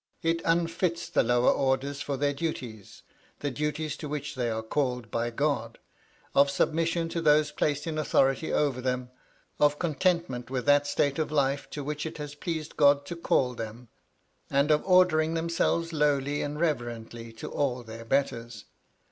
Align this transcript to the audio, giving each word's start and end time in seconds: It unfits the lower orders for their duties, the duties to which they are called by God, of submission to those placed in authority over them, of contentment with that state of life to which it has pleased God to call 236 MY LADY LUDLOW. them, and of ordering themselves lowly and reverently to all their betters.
It 0.23 0.41
unfits 0.43 1.09
the 1.09 1.21
lower 1.21 1.51
orders 1.51 2.01
for 2.01 2.17
their 2.17 2.33
duties, 2.33 3.03
the 3.41 3.51
duties 3.51 3.95
to 3.97 4.09
which 4.09 4.33
they 4.33 4.49
are 4.49 4.63
called 4.63 5.11
by 5.11 5.29
God, 5.29 5.77
of 6.33 6.49
submission 6.49 7.07
to 7.09 7.21
those 7.21 7.51
placed 7.51 7.85
in 7.85 7.99
authority 7.99 8.51
over 8.51 8.81
them, 8.81 9.11
of 9.59 9.77
contentment 9.77 10.49
with 10.49 10.65
that 10.65 10.87
state 10.87 11.19
of 11.19 11.31
life 11.31 11.69
to 11.69 11.83
which 11.83 12.07
it 12.07 12.17
has 12.17 12.33
pleased 12.33 12.77
God 12.77 13.05
to 13.05 13.15
call 13.15 13.53
236 13.53 13.61
MY 14.49 14.57
LADY 14.57 14.63
LUDLOW. 14.63 14.67
them, 14.67 14.67
and 14.73 14.83
of 14.83 14.89
ordering 14.91 15.33
themselves 15.35 15.93
lowly 15.93 16.41
and 16.41 16.59
reverently 16.59 17.31
to 17.33 17.51
all 17.51 17.83
their 17.83 18.03
betters. 18.03 18.65